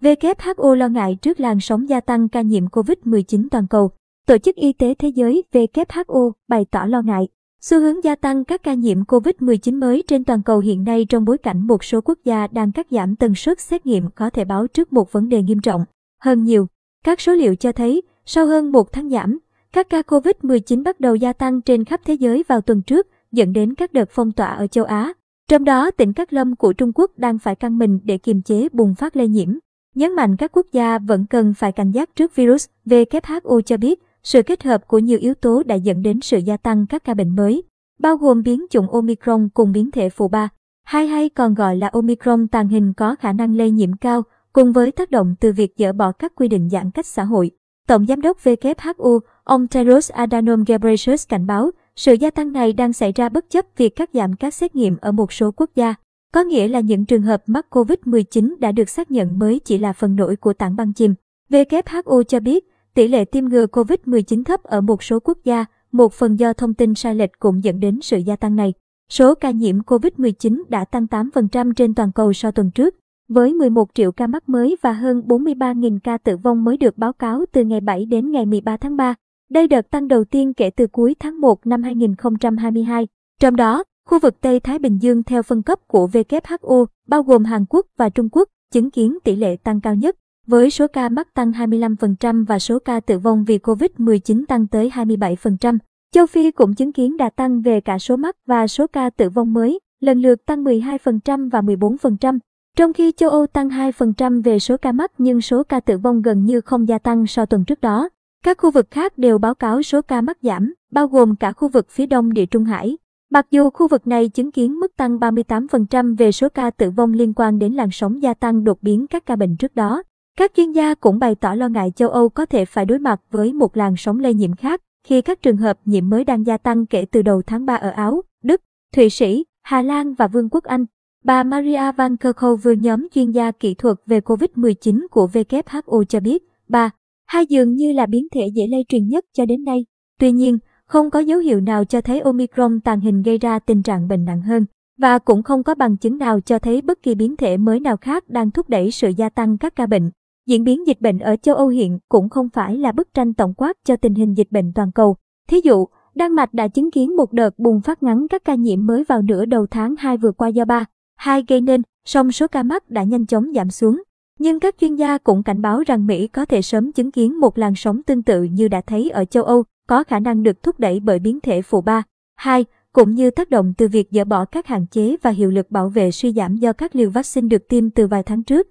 WHO 0.00 0.74
lo 0.74 0.88
ngại 0.88 1.18
trước 1.22 1.40
làn 1.40 1.60
sóng 1.60 1.88
gia 1.88 2.00
tăng 2.00 2.28
ca 2.28 2.40
nhiễm 2.40 2.66
COVID-19 2.66 3.48
toàn 3.50 3.66
cầu. 3.66 3.90
Tổ 4.26 4.38
chức 4.38 4.56
Y 4.56 4.72
tế 4.72 4.94
Thế 4.94 5.08
giới 5.08 5.44
WHO 5.52 6.32
bày 6.48 6.66
tỏ 6.70 6.86
lo 6.86 7.02
ngại 7.02 7.28
xu 7.62 7.80
hướng 7.80 8.04
gia 8.04 8.14
tăng 8.14 8.44
các 8.44 8.62
ca 8.62 8.74
nhiễm 8.74 9.02
COVID-19 9.02 9.78
mới 9.78 10.02
trên 10.08 10.24
toàn 10.24 10.42
cầu 10.42 10.58
hiện 10.58 10.84
nay 10.84 11.06
trong 11.08 11.24
bối 11.24 11.38
cảnh 11.38 11.66
một 11.66 11.84
số 11.84 12.00
quốc 12.00 12.18
gia 12.24 12.46
đang 12.46 12.72
cắt 12.72 12.86
giảm 12.90 13.16
tần 13.16 13.34
suất 13.34 13.60
xét 13.60 13.86
nghiệm 13.86 14.10
có 14.14 14.30
thể 14.30 14.44
báo 14.44 14.66
trước 14.66 14.92
một 14.92 15.12
vấn 15.12 15.28
đề 15.28 15.42
nghiêm 15.42 15.60
trọng 15.60 15.84
hơn 16.20 16.44
nhiều. 16.44 16.66
Các 17.04 17.20
số 17.20 17.32
liệu 17.32 17.56
cho 17.56 17.72
thấy, 17.72 18.02
sau 18.24 18.46
hơn 18.46 18.72
một 18.72 18.92
tháng 18.92 19.10
giảm, 19.10 19.38
các 19.72 19.88
ca 19.88 20.00
COVID-19 20.00 20.82
bắt 20.82 21.00
đầu 21.00 21.14
gia 21.14 21.32
tăng 21.32 21.60
trên 21.60 21.84
khắp 21.84 22.00
thế 22.04 22.14
giới 22.14 22.44
vào 22.48 22.60
tuần 22.60 22.82
trước, 22.82 23.06
dẫn 23.32 23.52
đến 23.52 23.74
các 23.74 23.92
đợt 23.92 24.08
phong 24.10 24.32
tỏa 24.32 24.46
ở 24.46 24.66
châu 24.66 24.84
Á. 24.84 25.12
Trong 25.48 25.64
đó, 25.64 25.90
tỉnh 25.90 26.12
Cát 26.12 26.32
Lâm 26.32 26.56
của 26.56 26.72
Trung 26.72 26.92
Quốc 26.94 27.10
đang 27.16 27.38
phải 27.38 27.54
căng 27.54 27.78
mình 27.78 27.98
để 28.04 28.18
kiềm 28.18 28.42
chế 28.42 28.68
bùng 28.72 28.94
phát 28.94 29.16
lây 29.16 29.28
nhiễm. 29.28 29.58
Nhấn 29.94 30.16
mạnh 30.16 30.36
các 30.36 30.52
quốc 30.52 30.66
gia 30.72 30.98
vẫn 30.98 31.26
cần 31.26 31.54
phải 31.54 31.72
cảnh 31.72 31.90
giác 31.90 32.16
trước 32.16 32.36
virus, 32.36 32.66
WHO 32.86 33.60
cho 33.60 33.76
biết 33.76 34.02
sự 34.22 34.42
kết 34.42 34.62
hợp 34.62 34.88
của 34.88 34.98
nhiều 34.98 35.18
yếu 35.18 35.34
tố 35.34 35.62
đã 35.62 35.74
dẫn 35.74 36.02
đến 36.02 36.20
sự 36.20 36.38
gia 36.38 36.56
tăng 36.56 36.86
các 36.86 37.04
ca 37.04 37.14
bệnh 37.14 37.36
mới, 37.36 37.62
bao 37.98 38.16
gồm 38.16 38.42
biến 38.42 38.66
chủng 38.70 38.90
Omicron 38.90 39.48
cùng 39.54 39.72
biến 39.72 39.90
thể 39.90 40.10
phụ 40.10 40.28
ba, 40.28 40.48
hay 40.84 41.06
hay 41.06 41.28
còn 41.28 41.54
gọi 41.54 41.76
là 41.76 41.88
Omicron 41.88 42.48
tàng 42.48 42.68
hình 42.68 42.92
có 42.92 43.14
khả 43.14 43.32
năng 43.32 43.56
lây 43.56 43.70
nhiễm 43.70 43.96
cao, 43.96 44.22
cùng 44.52 44.72
với 44.72 44.92
tác 44.92 45.10
động 45.10 45.34
từ 45.40 45.52
việc 45.52 45.74
dỡ 45.76 45.92
bỏ 45.92 46.12
các 46.12 46.32
quy 46.34 46.48
định 46.48 46.68
giãn 46.70 46.90
cách 46.90 47.06
xã 47.06 47.24
hội. 47.24 47.50
Tổng 47.88 48.06
giám 48.06 48.20
đốc 48.20 48.38
WHO, 48.44 49.20
ông 49.44 49.68
Tedros 49.68 50.10
Adhanom 50.10 50.64
Ghebreyesus 50.66 51.28
cảnh 51.28 51.46
báo, 51.46 51.70
sự 51.96 52.12
gia 52.12 52.30
tăng 52.30 52.52
này 52.52 52.72
đang 52.72 52.92
xảy 52.92 53.12
ra 53.12 53.28
bất 53.28 53.50
chấp 53.50 53.66
việc 53.76 53.96
cắt 53.96 54.10
giảm 54.12 54.36
các 54.36 54.54
xét 54.54 54.76
nghiệm 54.76 54.96
ở 55.00 55.12
một 55.12 55.32
số 55.32 55.50
quốc 55.50 55.70
gia. 55.74 55.94
Có 56.32 56.40
nghĩa 56.40 56.68
là 56.68 56.80
những 56.80 57.04
trường 57.04 57.22
hợp 57.22 57.42
mắc 57.46 57.66
COVID-19 57.70 58.54
đã 58.58 58.72
được 58.72 58.88
xác 58.88 59.10
nhận 59.10 59.38
mới 59.38 59.60
chỉ 59.64 59.78
là 59.78 59.92
phần 59.92 60.16
nổi 60.16 60.36
của 60.36 60.52
tảng 60.52 60.76
băng 60.76 60.92
chìm. 60.92 61.14
WHO 61.50 62.22
cho 62.22 62.40
biết, 62.40 62.64
tỷ 62.94 63.08
lệ 63.08 63.24
tiêm 63.24 63.44
ngừa 63.44 63.66
COVID-19 63.66 64.44
thấp 64.44 64.62
ở 64.62 64.80
một 64.80 65.02
số 65.02 65.20
quốc 65.20 65.38
gia, 65.44 65.64
một 65.92 66.12
phần 66.12 66.38
do 66.38 66.52
thông 66.52 66.74
tin 66.74 66.94
sai 66.94 67.14
lệch 67.14 67.38
cũng 67.38 67.64
dẫn 67.64 67.80
đến 67.80 67.98
sự 68.02 68.18
gia 68.18 68.36
tăng 68.36 68.56
này. 68.56 68.72
Số 69.10 69.34
ca 69.34 69.50
nhiễm 69.50 69.78
COVID-19 69.78 70.62
đã 70.68 70.84
tăng 70.84 71.06
8% 71.10 71.72
trên 71.72 71.94
toàn 71.94 72.12
cầu 72.12 72.32
so 72.32 72.50
tuần 72.50 72.70
trước, 72.70 72.94
với 73.28 73.54
11 73.54 73.88
triệu 73.94 74.12
ca 74.12 74.26
mắc 74.26 74.48
mới 74.48 74.76
và 74.82 74.92
hơn 74.92 75.22
43.000 75.26 75.98
ca 76.04 76.18
tử 76.18 76.36
vong 76.36 76.64
mới 76.64 76.76
được 76.76 76.98
báo 76.98 77.12
cáo 77.12 77.44
từ 77.52 77.64
ngày 77.64 77.80
7 77.80 78.04
đến 78.04 78.30
ngày 78.30 78.46
13 78.46 78.76
tháng 78.76 78.96
3. 78.96 79.14
Đây 79.50 79.68
đợt 79.68 79.90
tăng 79.90 80.08
đầu 80.08 80.24
tiên 80.24 80.54
kể 80.54 80.70
từ 80.70 80.86
cuối 80.86 81.14
tháng 81.18 81.40
1 81.40 81.66
năm 81.66 81.82
2022. 81.82 83.08
Trong 83.40 83.56
đó, 83.56 83.84
khu 84.10 84.18
vực 84.18 84.40
Tây 84.40 84.60
Thái 84.60 84.78
Bình 84.78 84.98
Dương 84.98 85.22
theo 85.22 85.42
phân 85.42 85.62
cấp 85.62 85.78
của 85.86 86.08
WHO, 86.12 86.86
bao 87.08 87.22
gồm 87.22 87.44
Hàn 87.44 87.64
Quốc 87.68 87.86
và 87.96 88.08
Trung 88.08 88.28
Quốc, 88.32 88.48
chứng 88.72 88.90
kiến 88.90 89.18
tỷ 89.24 89.36
lệ 89.36 89.56
tăng 89.56 89.80
cao 89.80 89.94
nhất, 89.94 90.16
với 90.46 90.70
số 90.70 90.86
ca 90.92 91.08
mắc 91.08 91.34
tăng 91.34 91.50
25% 91.50 92.44
và 92.46 92.58
số 92.58 92.78
ca 92.78 93.00
tử 93.00 93.18
vong 93.18 93.44
vì 93.44 93.58
COVID-19 93.58 94.44
tăng 94.48 94.66
tới 94.66 94.90
27%. 94.94 95.78
Châu 96.14 96.26
Phi 96.26 96.50
cũng 96.50 96.74
chứng 96.74 96.92
kiến 96.92 97.16
đà 97.16 97.30
tăng 97.30 97.60
về 97.60 97.80
cả 97.80 97.98
số 97.98 98.16
mắc 98.16 98.36
và 98.46 98.66
số 98.66 98.86
ca 98.86 99.10
tử 99.10 99.28
vong 99.30 99.52
mới, 99.52 99.80
lần 100.00 100.22
lượt 100.22 100.46
tăng 100.46 100.64
12% 100.64 101.50
và 101.50 101.60
14%. 101.60 102.38
Trong 102.76 102.92
khi 102.92 103.12
châu 103.12 103.30
Âu 103.30 103.46
tăng 103.46 103.68
2% 103.68 104.42
về 104.42 104.58
số 104.58 104.76
ca 104.76 104.92
mắc 104.92 105.12
nhưng 105.18 105.40
số 105.40 105.62
ca 105.62 105.80
tử 105.80 105.98
vong 105.98 106.22
gần 106.22 106.44
như 106.44 106.60
không 106.60 106.88
gia 106.88 106.98
tăng 106.98 107.26
so 107.26 107.46
tuần 107.46 107.64
trước 107.64 107.80
đó. 107.80 108.08
Các 108.44 108.58
khu 108.58 108.70
vực 108.70 108.86
khác 108.90 109.18
đều 109.18 109.38
báo 109.38 109.54
cáo 109.54 109.82
số 109.82 110.02
ca 110.02 110.20
mắc 110.20 110.38
giảm, 110.42 110.74
bao 110.92 111.06
gồm 111.06 111.36
cả 111.36 111.52
khu 111.52 111.68
vực 111.68 111.90
phía 111.90 112.06
đông 112.06 112.32
địa 112.32 112.46
Trung 112.46 112.64
Hải. 112.64 112.96
Mặc 113.32 113.46
dù 113.50 113.70
khu 113.70 113.88
vực 113.88 114.06
này 114.06 114.28
chứng 114.28 114.52
kiến 114.52 114.74
mức 114.74 114.96
tăng 114.96 115.18
38% 115.18 116.16
về 116.16 116.32
số 116.32 116.48
ca 116.48 116.70
tử 116.70 116.90
vong 116.90 117.12
liên 117.12 117.32
quan 117.36 117.58
đến 117.58 117.72
làn 117.72 117.90
sóng 117.92 118.22
gia 118.22 118.34
tăng 118.34 118.64
đột 118.64 118.82
biến 118.82 119.06
các 119.06 119.26
ca 119.26 119.36
bệnh 119.36 119.56
trước 119.56 119.74
đó, 119.74 120.02
các 120.36 120.52
chuyên 120.56 120.72
gia 120.72 120.94
cũng 120.94 121.18
bày 121.18 121.34
tỏ 121.34 121.54
lo 121.54 121.68
ngại 121.68 121.92
châu 121.96 122.08
Âu 122.08 122.28
có 122.28 122.46
thể 122.46 122.64
phải 122.64 122.84
đối 122.84 122.98
mặt 122.98 123.20
với 123.30 123.52
một 123.52 123.76
làn 123.76 123.94
sóng 123.96 124.20
lây 124.20 124.34
nhiễm 124.34 124.56
khác 124.56 124.80
khi 125.06 125.20
các 125.20 125.42
trường 125.42 125.56
hợp 125.56 125.78
nhiễm 125.84 126.08
mới 126.08 126.24
đang 126.24 126.46
gia 126.46 126.56
tăng 126.56 126.86
kể 126.86 127.04
từ 127.04 127.22
đầu 127.22 127.42
tháng 127.46 127.66
3 127.66 127.74
ở 127.74 127.90
Áo, 127.90 128.22
Đức, 128.42 128.60
Thụy 128.94 129.10
Sĩ, 129.10 129.44
Hà 129.62 129.82
Lan 129.82 130.14
và 130.14 130.28
Vương 130.28 130.48
quốc 130.50 130.64
Anh. 130.64 130.84
Bà 131.24 131.42
Maria 131.42 131.92
Van 131.96 132.16
Kerkhove 132.16 132.76
nhóm 132.76 133.08
chuyên 133.14 133.30
gia 133.30 133.50
kỹ 133.50 133.74
thuật 133.74 133.96
về 134.06 134.20
COVID-19 134.20 135.06
của 135.10 135.28
WHO 135.32 136.04
cho 136.04 136.20
biết, 136.20 136.42
bà, 136.68 136.90
hai 137.26 137.46
dường 137.46 137.74
như 137.74 137.92
là 137.92 138.06
biến 138.06 138.26
thể 138.34 138.46
dễ 138.54 138.66
lây 138.66 138.84
truyền 138.88 139.08
nhất 139.08 139.24
cho 139.32 139.46
đến 139.46 139.64
nay. 139.64 139.84
Tuy 140.18 140.32
nhiên, 140.32 140.58
không 140.90 141.10
có 141.10 141.18
dấu 141.18 141.38
hiệu 141.38 141.60
nào 141.60 141.84
cho 141.84 142.00
thấy 142.00 142.20
Omicron 142.20 142.80
tàng 142.80 143.00
hình 143.00 143.22
gây 143.22 143.38
ra 143.38 143.58
tình 143.58 143.82
trạng 143.82 144.08
bệnh 144.08 144.24
nặng 144.24 144.42
hơn, 144.42 144.64
và 144.98 145.18
cũng 145.18 145.42
không 145.42 145.62
có 145.62 145.74
bằng 145.74 145.96
chứng 145.96 146.18
nào 146.18 146.40
cho 146.40 146.58
thấy 146.58 146.82
bất 146.82 147.02
kỳ 147.02 147.14
biến 147.14 147.36
thể 147.36 147.56
mới 147.56 147.80
nào 147.80 147.96
khác 147.96 148.28
đang 148.28 148.50
thúc 148.50 148.68
đẩy 148.68 148.90
sự 148.90 149.08
gia 149.08 149.28
tăng 149.28 149.58
các 149.58 149.76
ca 149.76 149.86
bệnh. 149.86 150.10
Diễn 150.46 150.64
biến 150.64 150.86
dịch 150.86 151.00
bệnh 151.00 151.18
ở 151.18 151.36
châu 151.36 151.54
Âu 151.54 151.68
hiện 151.68 151.98
cũng 152.08 152.28
không 152.28 152.48
phải 152.48 152.76
là 152.76 152.92
bức 152.92 153.14
tranh 153.14 153.34
tổng 153.34 153.54
quát 153.54 153.76
cho 153.84 153.96
tình 153.96 154.14
hình 154.14 154.34
dịch 154.34 154.50
bệnh 154.50 154.72
toàn 154.72 154.92
cầu. 154.92 155.16
Thí 155.48 155.60
dụ, 155.64 155.86
Đan 156.14 156.32
Mạch 156.32 156.54
đã 156.54 156.68
chứng 156.68 156.90
kiến 156.90 157.16
một 157.16 157.32
đợt 157.32 157.58
bùng 157.58 157.80
phát 157.80 158.02
ngắn 158.02 158.28
các 158.28 158.44
ca 158.44 158.54
nhiễm 158.54 158.86
mới 158.86 159.04
vào 159.04 159.22
nửa 159.22 159.44
đầu 159.44 159.66
tháng 159.66 159.94
2 159.98 160.16
vừa 160.16 160.32
qua 160.32 160.48
do 160.48 160.64
ba, 160.64 160.84
hai 161.16 161.44
gây 161.48 161.60
nên, 161.60 161.82
song 162.06 162.32
số 162.32 162.46
ca 162.48 162.62
mắc 162.62 162.90
đã 162.90 163.02
nhanh 163.02 163.26
chóng 163.26 163.52
giảm 163.54 163.70
xuống. 163.70 164.02
Nhưng 164.38 164.60
các 164.60 164.74
chuyên 164.80 164.94
gia 164.94 165.18
cũng 165.18 165.42
cảnh 165.42 165.62
báo 165.62 165.82
rằng 165.86 166.06
Mỹ 166.06 166.28
có 166.28 166.44
thể 166.44 166.62
sớm 166.62 166.92
chứng 166.92 167.10
kiến 167.10 167.40
một 167.40 167.58
làn 167.58 167.74
sóng 167.76 168.02
tương 168.02 168.22
tự 168.22 168.42
như 168.42 168.68
đã 168.68 168.80
thấy 168.80 169.10
ở 169.10 169.24
châu 169.24 169.44
Âu, 169.44 169.64
có 169.90 170.04
khả 170.04 170.18
năng 170.18 170.42
được 170.42 170.62
thúc 170.62 170.80
đẩy 170.80 171.00
bởi 171.00 171.18
biến 171.18 171.40
thể 171.40 171.62
phụ 171.62 171.80
3, 171.80 172.02
2, 172.36 172.64
cũng 172.92 173.14
như 173.14 173.30
tác 173.30 173.50
động 173.50 173.74
từ 173.78 173.88
việc 173.88 174.08
dỡ 174.10 174.24
bỏ 174.24 174.44
các 174.44 174.66
hạn 174.66 174.86
chế 174.86 175.16
và 175.22 175.30
hiệu 175.30 175.50
lực 175.50 175.70
bảo 175.70 175.88
vệ 175.88 176.10
suy 176.10 176.32
giảm 176.32 176.56
do 176.56 176.72
các 176.72 176.96
liều 176.96 177.10
vaccine 177.10 177.48
được 177.48 177.68
tiêm 177.68 177.90
từ 177.90 178.06
vài 178.06 178.22
tháng 178.22 178.42
trước. 178.42 178.68